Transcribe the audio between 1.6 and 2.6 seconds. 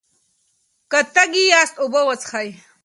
اوبه وڅښئ.